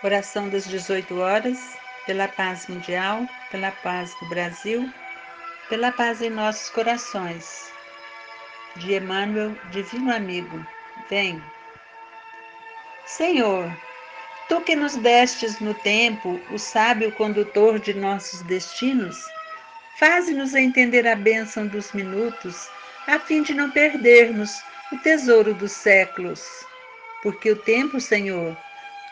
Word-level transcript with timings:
Oração 0.00 0.48
das 0.48 0.64
18 0.64 1.18
horas, 1.18 1.58
pela 2.06 2.28
paz 2.28 2.68
mundial, 2.68 3.28
pela 3.50 3.72
paz 3.72 4.14
do 4.20 4.28
Brasil, 4.28 4.88
pela 5.68 5.90
paz 5.90 6.22
em 6.22 6.30
nossos 6.30 6.70
corações. 6.70 7.72
De 8.76 8.94
Emmanuel, 8.94 9.56
Divino 9.72 10.14
Amigo, 10.14 10.64
vem. 11.10 11.42
Senhor, 13.06 13.76
tu 14.48 14.60
que 14.60 14.76
nos 14.76 14.94
destes 14.94 15.58
no 15.58 15.74
tempo 15.74 16.40
o 16.52 16.58
sábio 16.60 17.10
condutor 17.10 17.80
de 17.80 17.92
nossos 17.92 18.42
destinos, 18.42 19.16
faze-nos 19.98 20.54
entender 20.54 21.08
a 21.08 21.16
bênção 21.16 21.66
dos 21.66 21.90
minutos, 21.92 22.70
a 23.08 23.18
fim 23.18 23.42
de 23.42 23.52
não 23.52 23.68
perdermos 23.68 24.62
o 24.92 24.98
tesouro 24.98 25.52
dos 25.54 25.72
séculos. 25.72 26.64
Porque 27.20 27.50
o 27.50 27.56
tempo, 27.56 28.00
Senhor, 28.00 28.56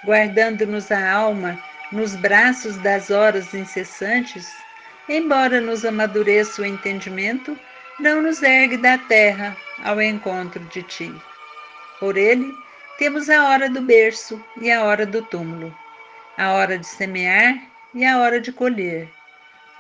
guardando-nos 0.05 0.91
a 0.91 1.11
alma 1.11 1.59
nos 1.93 2.17
braços 2.17 2.77
das 2.79 3.11
horas 3.11 3.55
incessantes, 3.55 4.53
embora 5.09 5.61
nos 5.61 5.85
amadureça 5.85 6.63
o 6.63 6.67
entendimento, 6.67 7.59
não 7.99 8.21
nos 8.21 8.43
ergue 8.43 8.77
da 8.77 8.99
terra 8.99 9.57
ao 9.85 10.01
encontro 10.01 10.63
de 10.67 10.83
ti. 10.83 11.15
Por 11.99 12.17
ele, 12.17 12.53
temos 12.99 13.31
a 13.31 13.49
hora 13.49 13.71
do 13.71 13.81
berço 13.81 14.43
e 14.61 14.71
a 14.71 14.85
hora 14.85 15.07
do 15.07 15.23
túmulo, 15.23 15.77
a 16.37 16.53
hora 16.53 16.79
de 16.79 16.87
semear 16.87 17.55
e 17.95 18.05
a 18.05 18.19
hora 18.19 18.41
de 18.41 18.53
colher, 18.53 19.09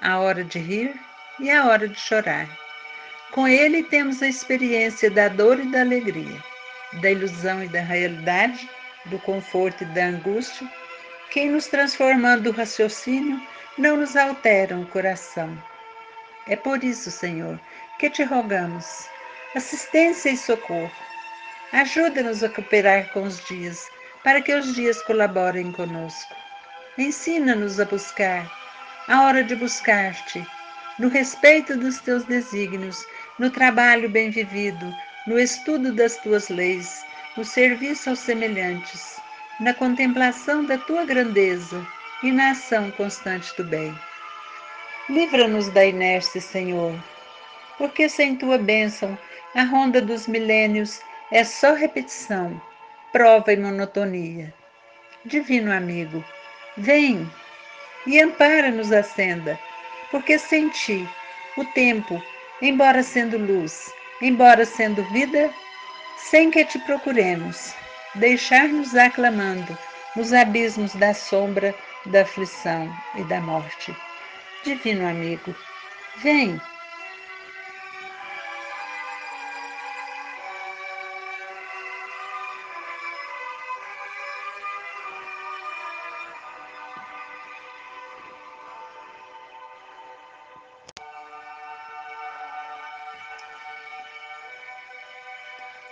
a 0.01 0.19
hora 0.19 0.45
de 0.45 0.59
rir 0.59 0.95
e 1.41 1.51
a 1.51 1.66
hora 1.66 1.88
de 1.88 1.98
chorar. 1.98 2.48
Com 3.33 3.46
ele 3.46 3.83
temos 3.83 4.23
a 4.23 4.29
experiência 4.29 5.10
da 5.10 5.29
dor 5.29 5.59
e 5.59 5.71
da 5.71 5.80
alegria, 5.80 6.43
da 7.01 7.10
ilusão 7.10 7.62
e 7.62 7.69
da 7.69 7.80
realidade, 7.80 8.69
do 9.06 9.19
conforto 9.20 9.83
e 9.83 9.87
da 9.87 10.07
angústia, 10.07 10.71
que, 11.30 11.45
nos 11.46 11.66
transformando 11.66 12.45
do 12.45 12.51
raciocínio, 12.51 13.40
não 13.79 13.96
nos 13.96 14.16
alteram 14.16 14.82
o 14.82 14.87
coração. 14.87 15.57
É 16.46 16.57
por 16.57 16.82
isso, 16.85 17.10
Senhor, 17.10 17.60
que 17.99 18.09
te 18.09 18.23
rogamos 18.23 19.09
assistência 19.57 20.30
e 20.30 20.37
socorro. 20.37 20.93
Ajuda-nos 21.73 22.45
a 22.45 22.49
cooperar 22.49 23.10
com 23.12 23.23
os 23.23 23.43
dias, 23.46 23.88
para 24.23 24.43
que 24.43 24.54
os 24.54 24.74
dias 24.74 25.02
colaborem 25.02 25.73
conosco. 25.73 26.34
Ensina-nos 26.99 27.80
a 27.80 27.84
buscar, 27.84 28.51
a 29.09 29.23
hora 29.23 29.43
de 29.43 29.57
buscar-te, 29.57 30.46
no 30.99 31.09
respeito 31.09 31.77
dos 31.77 31.99
teus 32.01 32.24
desígnios, 32.24 33.04
no 33.38 33.51
trabalho 33.51 34.10
bem 34.10 34.30
vivido, 34.30 34.95
no 35.27 35.38
estudo 35.38 35.93
das 35.93 36.16
tuas 36.18 36.49
leis, 36.49 37.04
no 37.37 37.45
serviço 37.45 38.10
aos 38.10 38.18
semelhantes, 38.18 39.20
na 39.60 39.74
contemplação 39.74 40.65
da 40.65 40.79
tua 40.79 41.04
grandeza 41.04 41.87
e 42.23 42.32
na 42.32 42.51
ação 42.51 42.90
constante 42.93 43.54
do 43.56 43.65
bem. 43.65 43.96
Livra-nos 45.09 45.68
da 45.68 45.84
inércia, 45.84 46.40
Senhor, 46.40 46.98
porque 47.78 48.09
sem 48.09 48.37
tua 48.37 48.59
bênção 48.59 49.18
a 49.54 49.62
ronda 49.62 50.01
dos 50.01 50.26
milênios 50.26 51.01
é 51.30 51.45
só 51.45 51.74
repetição, 51.74 52.60
prova 53.12 53.52
e 53.52 53.56
monotonia. 53.56 54.52
Divino 55.24 55.73
amigo, 55.73 56.24
vem 56.76 57.30
e 58.06 58.21
ampara-nos 58.21 58.93
a 58.93 59.02
senda, 59.02 59.59
porque 60.10 60.38
sem 60.38 60.68
ti 60.68 61.09
o 61.56 61.65
tempo, 61.65 62.23
embora 62.62 63.02
sendo 63.02 63.37
luz, 63.37 63.93
embora 64.22 64.65
sendo 64.65 65.03
vida, 65.10 65.50
sem 66.16 66.50
que 66.50 66.64
te 66.64 66.78
procuremos, 66.81 67.75
deixar-nos 68.14 68.94
aclamando 68.94 69.76
nos 70.16 70.32
abismos 70.32 70.94
da 70.94 71.12
sombra, 71.12 71.75
da 72.06 72.22
aflição 72.22 72.91
e 73.14 73.22
da 73.25 73.41
morte. 73.41 73.94
Divino 74.65 75.06
amigo, 75.06 75.55
vem. 76.22 76.60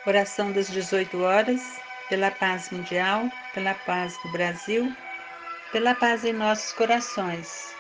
Oração 0.06 0.52
das 0.52 0.68
18 0.68 1.22
horas, 1.22 1.62
pela 2.10 2.30
paz 2.30 2.68
mundial, 2.68 3.30
pela 3.54 3.72
paz 3.72 4.18
do 4.22 4.32
Brasil, 4.32 4.94
pela 5.72 5.94
paz 5.94 6.26
em 6.26 6.32
nossos 6.34 6.74
corações. 6.74 7.74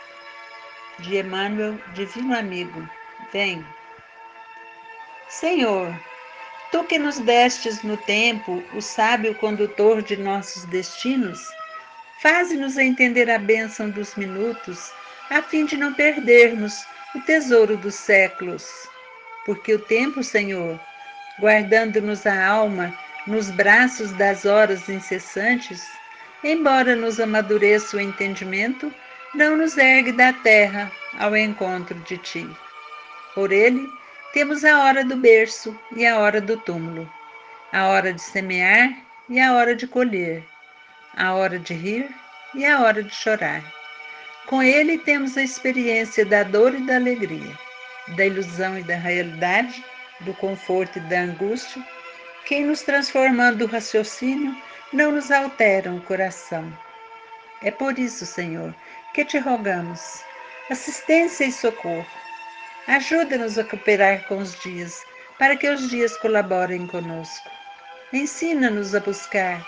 De 1.00 1.18
Emmanuel, 1.18 1.78
Divino 1.92 2.34
Amigo, 2.34 2.88
vem. 3.30 3.62
Senhor, 5.28 5.94
tu 6.72 6.82
que 6.84 6.98
nos 6.98 7.18
destes 7.18 7.82
no 7.82 7.98
tempo 7.98 8.64
o 8.72 8.80
sábio 8.80 9.34
condutor 9.34 10.00
de 10.00 10.16
nossos 10.16 10.64
destinos, 10.64 11.46
faze-nos 12.22 12.78
entender 12.78 13.28
a 13.28 13.38
bênção 13.38 13.90
dos 13.90 14.14
minutos, 14.14 14.90
a 15.28 15.42
fim 15.42 15.66
de 15.66 15.76
não 15.76 15.92
perdermos 15.92 16.86
o 17.14 17.20
tesouro 17.20 17.76
dos 17.76 17.96
séculos. 17.96 18.66
Porque 19.44 19.74
o 19.74 19.78
tempo, 19.78 20.22
Senhor, 20.22 20.80
guardando-nos 21.38 22.26
a 22.26 22.46
alma 22.46 22.96
nos 23.26 23.50
braços 23.50 24.12
das 24.12 24.44
horas 24.44 24.88
incessantes, 24.88 25.82
embora 26.42 26.94
nos 26.94 27.18
amadureça 27.18 27.96
o 27.96 28.00
entendimento, 28.00 28.92
não 29.34 29.56
nos 29.56 29.76
ergue 29.76 30.12
da 30.12 30.32
terra 30.32 30.90
ao 31.18 31.36
encontro 31.36 31.94
de 32.00 32.18
ti. 32.18 32.48
Por 33.34 33.50
ele, 33.50 33.88
temos 34.32 34.64
a 34.64 34.84
hora 34.84 35.04
do 35.04 35.16
berço 35.16 35.78
e 35.96 36.06
a 36.06 36.18
hora 36.18 36.40
do 36.40 36.56
túmulo, 36.56 37.10
a 37.72 37.86
hora 37.88 38.12
de 38.12 38.20
semear 38.20 38.90
e 39.28 39.40
a 39.40 39.54
hora 39.54 39.74
de 39.74 39.86
colher, 39.86 40.44
a 41.16 41.34
hora 41.34 41.58
de 41.58 41.74
rir 41.74 42.08
e 42.54 42.64
a 42.66 42.80
hora 42.80 43.02
de 43.02 43.14
chorar. 43.14 43.62
Com 44.46 44.62
ele 44.62 44.98
temos 44.98 45.36
a 45.38 45.42
experiência 45.42 46.24
da 46.24 46.42
dor 46.42 46.74
e 46.74 46.82
da 46.82 46.96
alegria, 46.96 47.58
da 48.16 48.26
ilusão 48.26 48.78
e 48.78 48.82
da 48.82 48.94
realidade, 48.94 49.82
do 50.20 50.34
conforto 50.34 50.98
e 50.98 51.02
da 51.02 51.20
angústia, 51.20 51.82
que, 52.46 52.60
nos 52.60 52.82
transformando 52.82 53.58
do 53.58 53.66
raciocínio, 53.66 54.56
não 54.92 55.12
nos 55.12 55.30
alteram 55.30 55.96
o 55.96 56.02
coração. 56.02 56.72
É 57.62 57.70
por 57.70 57.98
isso, 57.98 58.26
Senhor, 58.26 58.74
que 59.12 59.24
te 59.24 59.38
rogamos 59.38 60.22
assistência 60.70 61.44
e 61.44 61.52
socorro. 61.52 62.06
Ajuda-nos 62.86 63.58
a 63.58 63.64
cooperar 63.64 64.26
com 64.28 64.38
os 64.38 64.58
dias, 64.60 65.02
para 65.38 65.56
que 65.56 65.68
os 65.68 65.88
dias 65.90 66.16
colaborem 66.18 66.86
conosco. 66.86 67.50
Ensina-nos 68.12 68.94
a 68.94 69.00
buscar, 69.00 69.64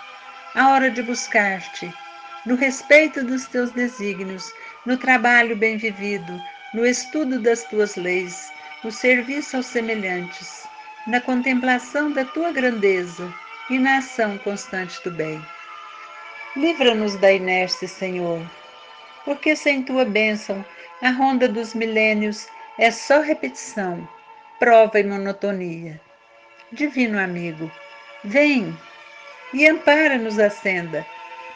a 0.55 0.71
hora 0.71 0.91
de 0.91 1.03
buscar-te, 1.03 1.93
no 2.45 2.55
respeito 2.55 3.25
dos 3.25 3.47
teus 3.47 3.71
desígnios, 3.73 4.51
no 4.85 4.97
trabalho 4.97 5.57
bem 5.57 5.77
vivido, 5.77 6.41
no 6.73 6.87
estudo 6.87 7.41
das 7.41 7.65
tuas 7.65 7.97
leis, 7.97 8.51
no 8.87 8.93
serviço 8.93 9.57
aos 9.57 9.67
semelhantes, 9.67 10.63
na 11.09 11.21
contemplação 11.21 12.13
da 12.13 12.25
tua 12.25 12.53
grandeza 12.53 13.35
e 13.69 13.81
na 13.81 13.99
ação 13.99 14.39
constante 14.39 15.03
do 15.03 15.11
bem. 15.11 15.45
Livra-nos 16.55 17.17
da 17.17 17.33
inércia, 17.33 17.89
Senhor, 17.89 18.41
porque 19.25 19.57
sem 19.57 19.83
tua 19.83 20.05
bênção 20.05 20.65
a 21.03 21.11
ronda 21.11 21.49
dos 21.49 21.75
milênios 21.75 22.47
é 22.79 22.93
só 22.93 23.19
repetição, 23.19 24.09
prova 24.61 25.01
e 25.01 25.05
monotonia. 25.05 26.01
Divino 26.71 27.19
amigo, 27.19 27.69
vem 28.23 28.73
e 29.53 29.67
ampara-nos 29.67 30.39
a 30.39 30.49
senda, 30.49 31.05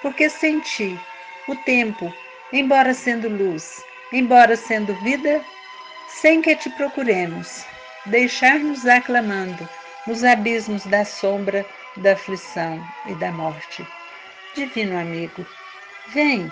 porque 0.02 0.28
sem 0.28 0.58
ti 0.58 0.98
o 1.46 1.54
tempo, 1.54 2.12
embora 2.52 2.92
sendo 2.92 3.28
luz, 3.28 3.84
embora 4.12 4.56
sendo 4.56 4.92
vida, 5.04 5.40
sem 6.10 6.42
que 6.42 6.54
te 6.56 6.68
procuremos, 6.70 7.64
deixar-nos 8.06 8.86
aclamando 8.86 9.68
nos 10.06 10.24
abismos 10.24 10.84
da 10.86 11.04
sombra, 11.04 11.64
da 11.96 12.12
aflição 12.12 12.82
e 13.06 13.14
da 13.14 13.30
morte. 13.32 13.86
Divino 14.54 14.98
amigo, 14.98 15.46
vem 16.08 16.50